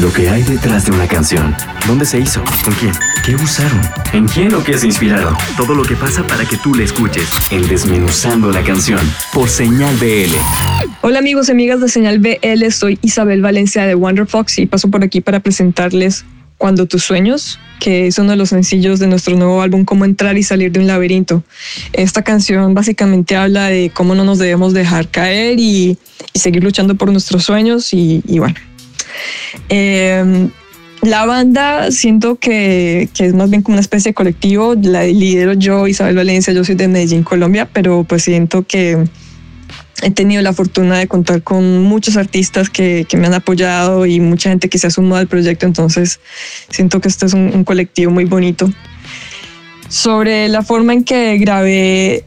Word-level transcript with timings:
Lo 0.00 0.12
que 0.12 0.28
hay 0.28 0.42
detrás 0.42 0.84
de 0.84 0.92
una 0.92 1.08
canción. 1.08 1.56
¿Dónde 1.86 2.04
se 2.04 2.20
hizo? 2.20 2.44
¿Con 2.62 2.74
quién? 2.74 2.92
¿Qué 3.24 3.34
usaron? 3.34 3.80
¿En 4.12 4.28
quién 4.28 4.54
o 4.54 4.62
qué 4.62 4.76
se 4.76 4.86
inspiraron? 4.86 5.34
Todo 5.56 5.74
lo 5.74 5.84
que 5.84 5.96
pasa 5.96 6.26
para 6.26 6.44
que 6.44 6.58
tú 6.58 6.74
la 6.74 6.84
escuches. 6.84 7.26
En 7.50 7.66
Desmenuzando 7.66 8.50
la 8.50 8.62
canción. 8.62 9.00
Por 9.32 9.48
Señal 9.48 9.96
BL. 9.96 10.34
Hola 11.00 11.20
amigos 11.20 11.48
y 11.48 11.52
amigas 11.52 11.80
de 11.80 11.88
Señal 11.88 12.18
BL. 12.18 12.70
Soy 12.72 12.98
Isabel 13.00 13.40
Valencia 13.40 13.86
de 13.86 13.94
Wonder 13.94 14.26
Fox 14.26 14.58
y 14.58 14.66
paso 14.66 14.90
por 14.90 15.02
aquí 15.02 15.22
para 15.22 15.40
presentarles 15.40 16.26
Cuando 16.58 16.84
tus 16.84 17.02
sueños, 17.02 17.58
que 17.80 18.06
es 18.06 18.18
uno 18.18 18.32
de 18.32 18.36
los 18.36 18.50
sencillos 18.50 18.98
de 18.98 19.06
nuestro 19.06 19.34
nuevo 19.34 19.62
álbum 19.62 19.86
Cómo 19.86 20.04
entrar 20.04 20.36
y 20.36 20.42
salir 20.42 20.72
de 20.72 20.80
un 20.80 20.88
laberinto. 20.88 21.42
Esta 21.94 22.20
canción 22.20 22.74
básicamente 22.74 23.34
habla 23.34 23.68
de 23.68 23.90
cómo 23.94 24.14
no 24.14 24.24
nos 24.24 24.38
debemos 24.38 24.74
dejar 24.74 25.08
caer 25.08 25.58
y, 25.58 25.96
seguir 26.34 26.62
luchando 26.62 26.96
por 26.96 27.10
nuestros 27.10 27.44
sueños 27.44 27.94
y 27.94 28.20
bueno, 28.38 28.56
eh, 29.68 30.48
la 31.02 31.24
banda 31.24 31.90
siento 31.90 32.36
que, 32.36 33.08
es 33.16 33.34
más 33.34 33.50
bien 33.50 33.62
como 33.62 33.74
una 33.74 33.80
especie 33.80 34.10
de 34.10 34.14
colectivo. 34.14 34.74
La 34.80 35.04
lidero 35.04 35.52
yo, 35.52 35.86
Isabel 35.86 36.16
Valencia, 36.16 36.52
yo 36.52 36.64
soy 36.64 36.74
de 36.74 36.88
Medellín, 36.88 37.22
Colombia, 37.22 37.68
pero 37.72 38.04
pues 38.04 38.22
siento 38.22 38.62
que 38.62 39.04
he 40.02 40.10
tenido 40.10 40.42
la 40.42 40.52
fortuna 40.52 40.98
de 40.98 41.06
contar 41.06 41.42
con 41.42 41.82
muchos 41.82 42.16
artistas 42.16 42.70
que, 42.70 43.06
me 43.16 43.26
han 43.26 43.34
apoyado 43.34 44.04
y 44.04 44.20
mucha 44.20 44.50
gente 44.50 44.68
que 44.68 44.78
se 44.78 44.88
ha 44.88 44.90
sumado 44.90 45.16
al 45.16 45.28
proyecto, 45.28 45.64
entonces 45.64 46.20
siento 46.68 47.00
que 47.00 47.08
este 47.08 47.26
es 47.26 47.34
un 47.34 47.64
colectivo 47.64 48.10
muy 48.10 48.24
bonito. 48.24 48.70
Sobre 49.88 50.48
la 50.48 50.62
forma 50.62 50.92
en 50.92 51.04
que 51.04 51.38
grabé 51.38 52.24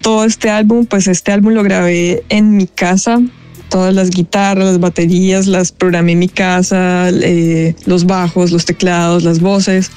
todo 0.00 0.24
este 0.24 0.50
álbum, 0.50 0.86
pues 0.86 1.06
este 1.06 1.32
álbum 1.32 1.52
lo 1.52 1.62
grabé 1.62 2.24
en 2.28 2.56
mi 2.56 2.66
casa, 2.66 3.20
todas 3.68 3.94
las 3.94 4.10
guitarras, 4.10 4.66
las 4.66 4.80
baterías, 4.80 5.46
las 5.46 5.72
programé 5.72 6.12
en 6.12 6.18
mi 6.20 6.28
casa, 6.28 7.08
eh, 7.10 7.74
los 7.86 8.06
bajos, 8.06 8.52
los 8.52 8.64
teclados, 8.64 9.24
las 9.24 9.40
voces. 9.40 9.90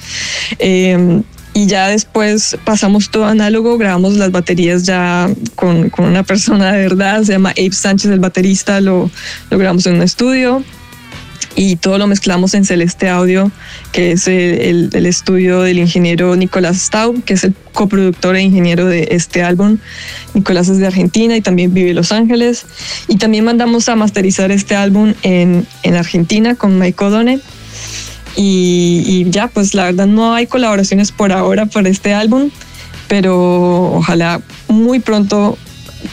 Em, 0.58 1.22
y 1.52 1.66
ya 1.66 1.88
después 1.88 2.56
pasamos 2.64 3.10
todo 3.10 3.24
análogo, 3.24 3.76
grabamos 3.76 4.16
las 4.16 4.30
baterías 4.30 4.84
ya 4.84 5.28
con, 5.56 5.90
con, 5.90 6.04
una 6.06 6.22
persona 6.22 6.72
de 6.72 6.82
verdad, 6.82 7.22
se 7.24 7.32
llama 7.32 7.50
Abe 7.50 7.72
Sánchez, 7.72 8.10
el 8.10 8.20
baterista, 8.20 8.80
lo, 8.80 9.10
lo 9.50 9.58
grabamos 9.58 9.86
en 9.86 9.96
un 9.96 10.02
estudio 10.02 10.62
y 11.60 11.76
todo 11.76 11.98
lo 11.98 12.06
mezclamos 12.06 12.54
en 12.54 12.64
Celeste 12.64 13.10
Audio, 13.10 13.52
que 13.92 14.12
es 14.12 14.26
el, 14.28 14.88
el, 14.94 15.04
estudio 15.04 15.60
del 15.60 15.78
ingeniero 15.78 16.34
Nicolás 16.34 16.78
Staub, 16.78 17.22
que 17.22 17.34
es 17.34 17.44
el 17.44 17.54
coproductor 17.74 18.34
e 18.34 18.40
ingeniero 18.40 18.86
de 18.86 19.08
este 19.10 19.42
álbum. 19.42 19.76
Nicolás 20.32 20.70
es 20.70 20.78
de 20.78 20.86
Argentina 20.86 21.36
y 21.36 21.42
también 21.42 21.74
vive 21.74 21.90
en 21.90 21.96
Los 21.96 22.12
Ángeles. 22.12 22.64
Y 23.08 23.16
también 23.16 23.44
mandamos 23.44 23.90
a 23.90 23.94
masterizar 23.94 24.50
este 24.50 24.74
álbum 24.74 25.12
en, 25.20 25.66
en 25.82 25.96
Argentina 25.96 26.54
con 26.54 26.78
Mike 26.78 27.04
O'Donnell. 27.04 27.42
Y, 28.36 29.02
y, 29.06 29.30
ya, 29.30 29.48
pues 29.48 29.74
la 29.74 29.84
verdad 29.84 30.06
no 30.06 30.32
hay 30.32 30.46
colaboraciones 30.46 31.12
por 31.12 31.30
ahora 31.30 31.66
para 31.66 31.90
este 31.90 32.14
álbum, 32.14 32.48
pero 33.06 33.96
ojalá 33.96 34.40
muy 34.68 34.98
pronto 34.98 35.58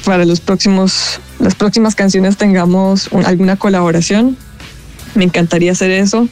para 0.04 0.26
los 0.26 0.42
próximos, 0.42 1.22
las 1.40 1.56
próximas 1.56 1.96
canciones 1.96 2.36
tengamos 2.36 3.08
alguna 3.24 3.56
colaboración 3.56 4.36
me 5.18 5.26
encantaría 5.26 5.72
hacer 5.72 5.92
eso. 5.92 6.30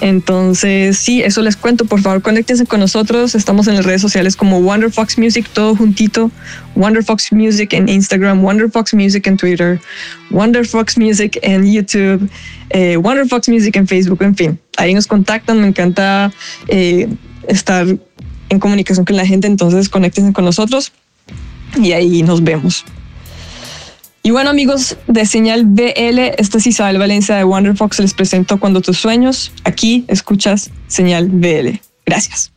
Entonces, 0.00 0.98
sí, 0.98 1.22
eso 1.22 1.40
les 1.40 1.56
cuento. 1.56 1.86
Por 1.86 2.00
favor, 2.02 2.20
conéctense 2.20 2.66
con 2.66 2.80
nosotros. 2.80 3.34
Estamos 3.34 3.66
en 3.66 3.76
las 3.76 3.86
redes 3.86 4.02
sociales 4.02 4.36
como 4.36 4.58
WonderFox 4.60 5.18
Music, 5.18 5.48
todo 5.52 5.74
juntito. 5.74 6.30
WonderFox 6.74 7.32
Music 7.32 7.72
en 7.72 7.88
Instagram, 7.88 8.44
WonderFox 8.44 8.92
Music 8.94 9.26
en 9.26 9.36
Twitter, 9.38 9.80
WonderFox 10.30 10.98
Music 10.98 11.38
en 11.42 11.72
YouTube, 11.72 12.28
eh, 12.70 12.98
WonderFox 12.98 13.48
Music 13.48 13.74
en 13.76 13.86
Facebook, 13.86 14.22
en 14.22 14.36
fin. 14.36 14.60
Ahí 14.76 14.92
nos 14.92 15.06
contactan. 15.06 15.60
Me 15.60 15.68
encanta 15.68 16.30
eh, 16.68 17.08
estar 17.48 17.86
en 18.48 18.58
comunicación 18.58 19.06
con 19.06 19.16
la 19.16 19.24
gente. 19.24 19.46
Entonces, 19.46 19.88
conéctense 19.88 20.32
con 20.34 20.44
nosotros 20.44 20.92
y 21.82 21.92
ahí 21.92 22.22
nos 22.22 22.44
vemos. 22.44 22.84
Y 24.26 24.32
bueno, 24.32 24.50
amigos 24.50 24.96
de 25.06 25.24
Señal 25.24 25.66
BL, 25.66 26.18
esta 26.36 26.58
es 26.58 26.66
Isabel 26.66 26.98
Valencia 26.98 27.36
de 27.36 27.44
Wonder 27.44 27.76
Fox. 27.76 28.00
Les 28.00 28.12
presento 28.12 28.58
Cuando 28.58 28.80
tus 28.80 28.98
sueños. 28.98 29.52
Aquí 29.62 30.04
escuchas 30.08 30.72
Señal 30.88 31.28
BL. 31.28 31.78
Gracias. 32.04 32.55